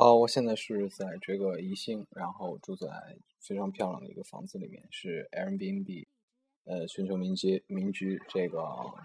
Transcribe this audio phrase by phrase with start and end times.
[0.00, 2.88] 好，我现在是在这个宜兴，然后住在
[3.40, 6.06] 非常漂亮的一个房子里面，是 Airbnb，
[6.66, 8.60] 呃，全球民居民居这个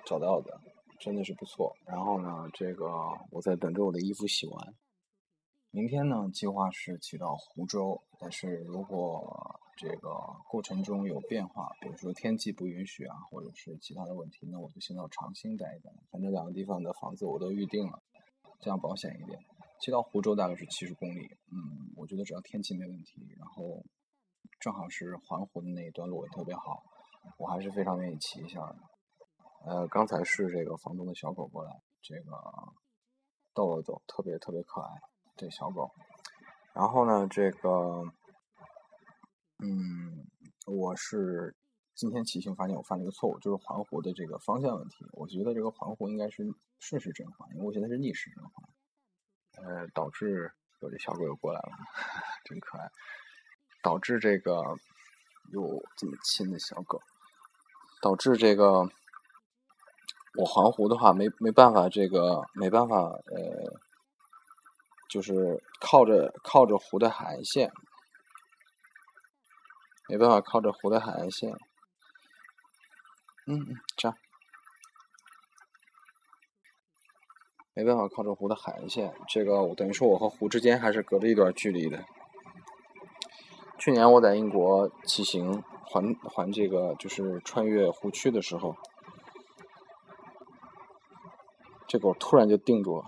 [0.05, 0.61] 找到的，
[0.99, 1.75] 真的是不错。
[1.87, 2.91] 然后呢，这个
[3.31, 4.75] 我在等着我的衣服洗完。
[5.71, 10.12] 明天呢，计划是骑到湖州，但是如果这个
[10.47, 15.91] 过程中有变化，比如说天气不允许啊，或者是其他的问题，那我就先到长兴待一待。
[16.12, 17.99] 反正两个地方的房子我都预定了，
[18.59, 19.39] 这样保险一点。
[19.84, 23.84] 骑到湖州大概是七十公里，嗯，我觉得只要天气没问题，然后
[24.58, 26.82] 正好是环湖的那一段路也特别好，
[27.38, 28.77] 我还是非常愿意骑一下的。
[29.66, 32.32] 呃，刚才是这个房东的小狗过来，这个
[33.54, 34.90] 逗了逗，特别特别可爱，
[35.36, 35.91] 这小狗。
[36.74, 38.05] 然后呢，这个，
[39.60, 40.26] 嗯，
[40.66, 41.54] 我是
[41.94, 45.05] 今天骑行发现我犯了一个错误，就是环湖的这个方向问题。
[45.12, 46.41] 我觉得这个环湖应该是
[46.80, 48.73] 顺时针环，因为我现在是逆时针环。
[49.66, 51.71] 呃，导致有这小狗又过来了，
[52.45, 52.90] 真可爱。
[53.81, 54.63] 导致这个
[55.51, 57.01] 有这么亲的小狗，
[58.01, 58.90] 导致这个
[60.38, 63.79] 我环湖的话没没办法，这个没办法，呃，
[65.09, 67.71] 就是靠着靠着湖的海岸线，
[70.07, 71.51] 没办法靠着湖的海岸线。
[73.45, 74.17] 嗯嗯，这样。
[77.75, 82.05] 没办法靠着湖的海岸线，这个我等于说我和湖之间还是隔着一段距离的。
[83.79, 88.75] 去年我在英国骑行环环这个就是穿越湖区的时候，
[91.88, 93.05] 这狗突然就定住了，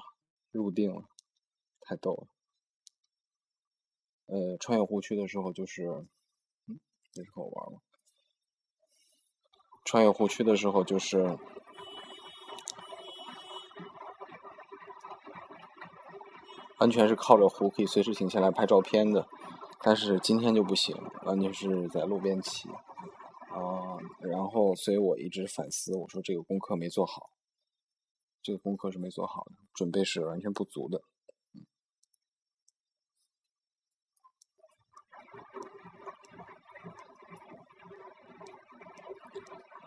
[0.52, 1.03] 入定了，
[1.81, 2.27] 太逗了。
[4.25, 5.88] 呃，穿越湖区的时候就是，
[6.67, 6.80] 嗯，
[7.13, 7.80] 这是和我玩吗？
[9.83, 11.38] 穿越湖区的时候就是。
[16.86, 19.28] 完全是靠着湖可以随时停下来拍照片的，
[19.81, 27.32] 但是今天就不行，完全是在路边骑，啊，然后所以我一直反思，我说这个功课没做好，
[28.43, 31.02] 这个功课是没做好的，准备是完全不足的。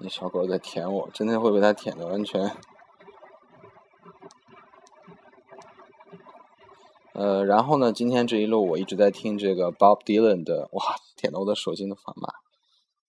[0.00, 2.50] 那小狗在舔我，真的会被它舔的完全。
[7.18, 7.92] 呃，然后呢？
[7.92, 12.28] 今天这一路我一直在听这个 Bob Dylan 的，哇，舔到我的手心都发麻。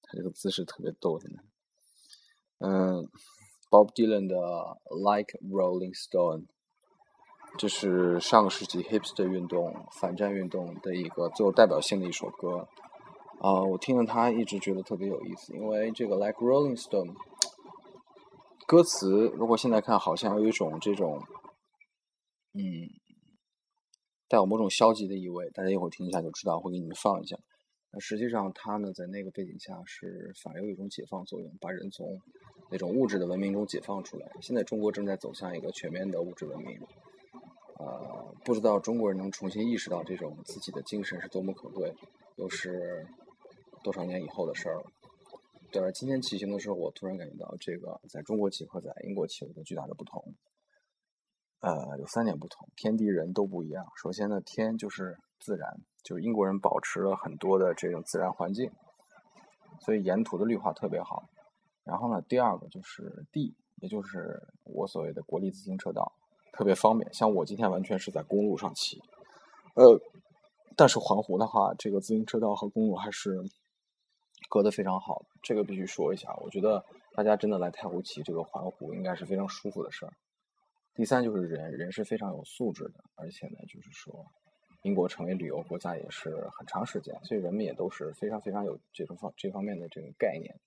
[0.02, 1.44] 他这个姿势特别逗，真的。
[2.58, 3.08] 嗯
[3.70, 4.36] ，Bob Dylan 的
[4.90, 6.48] Like Rolling Stone，
[7.60, 12.68] 这是上个世纪 Hipster 运动、反战运动的一个最有代表性的一首歌。
[13.42, 17.14] 啊，我听了他一直觉得特别有意思，因为这个 Like Rolling Stone，
[18.66, 21.22] 歌词如果现在看好像有一种这种，
[22.56, 22.99] 嗯。
[24.30, 27.36] 带有某种消极的意味，大家一会儿听一下就知道，会给你们放一下。
[27.92, 32.22] 那实际上，它呢在那个背景下是反而有一种解放作用，把人从
[32.70, 34.32] 那种物质的文明中解放出来。
[34.40, 36.80] 现在中国正在走向一个全面的物质文明，
[37.80, 41.92] 呃，不知道中国人能重新意识到这种自己的精神是多么可贵，
[42.36, 43.08] 又是
[43.84, 44.84] 多少年以后的事儿了。
[45.72, 50.24] 对了，今天骑行的时候，我突然感觉到这个在中国骑和在英国骑有一个巨大的不同。
[51.62, 53.86] 呃，有三点不同，天地人都不一样。
[54.02, 58.72] 首先呢，天就是自然，就是英国人保持了很多的这种自然环境，
[59.82, 61.28] 所以沿途的绿化特别好。
[61.84, 66.14] 然后呢，第二个就是地，也就是我所谓的国立自行车道，
[66.54, 67.14] 特别方便。
[67.14, 69.02] 像我今天完全是在公路上骑，
[69.76, 70.00] 呃，
[70.78, 73.44] 但是环湖的话，这个自行车道和公路还是
[74.48, 76.34] 隔得非常好，这个必须说一下。
[76.42, 80.14] 我觉得大家真的来太湖骑这个环湖，应该是非常舒服的事儿。
[81.00, 84.30] 第三就是人，人是非常有素质的，而且呢，就是说，
[84.82, 90.60] 英国成为旅游国家也是很长时间，所以人们也都是非常非常有这种方这方面的这个概念，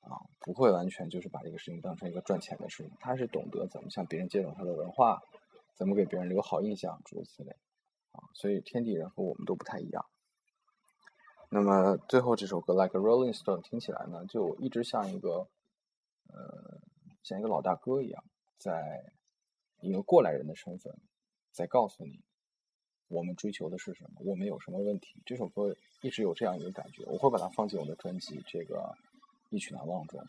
[0.00, 5.22] 啊，不会完全就是把这个事情当成一个赚钱的事情，他是懂得怎么向别人介绍他的文化，
[5.76, 7.52] 怎么给别人留好印象，诸如此类，
[8.10, 10.04] 啊，所以天地人和我们都不太一样。
[11.50, 15.46] 那么最后这首歌《Like a Rolling Stone》听起来呢，就一直像一个，
[16.26, 16.80] 呃，
[17.22, 18.24] 像一个老大哥一样
[18.58, 19.12] 在。
[19.82, 20.94] 一个过来人的身份，
[21.50, 22.20] 在告诉你，
[23.08, 25.20] 我们追求的是什么，我们有什么问题。
[25.26, 28.94] 这首歌一直有这样一个感觉，我会把它放进我的专辑《这个
[29.50, 30.24] 一曲难忘》中。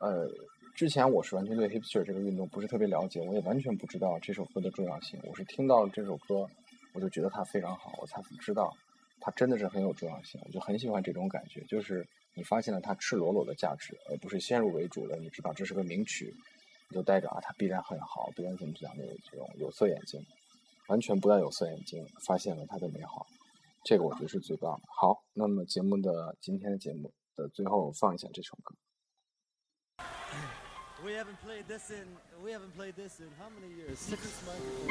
[0.00, 0.30] 呃，
[0.74, 5.18] 之前我是完全对 hipster 这个运动不是特别了解，我也完全不知道这首歌的重要性。
[5.24, 6.46] 我是听到了这首歌，
[6.92, 8.70] 我就觉得它非常好，我才知道
[9.20, 10.38] 它真的是很有重要性。
[10.44, 15.16] 我就很喜欢这种感觉，就是你发现了它赤裸裸的价值，而不是先入为主的。
[15.16, 16.34] 你知道这是个名曲。
[16.90, 20.24] 就带着啊，他必然很好，别人怎么讲的这种有色眼镜，
[20.88, 23.26] 完全不戴有色眼镜，发现了它的美好，
[23.84, 24.82] 这个我觉得是最棒的。
[24.88, 28.74] 好，那么节目的今天的节目的最后放一下这首歌。
[31.02, 33.96] We haven't played this in we haven't played this in how many years?
[33.96, 34.20] Six,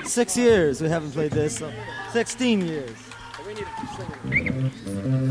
[0.05, 1.59] Six years we haven't played this.
[1.59, 1.69] So
[2.11, 2.97] Sixteen years.
[3.45, 4.73] We need to sing it.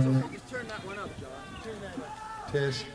[0.05, 1.31] So just turn that one up, John.
[1.64, 2.53] Turn that up.
[2.53, 2.87] Test.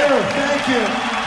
[0.00, 0.22] you.
[0.32, 1.19] Thank you.